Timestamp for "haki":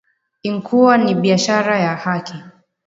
1.95-2.35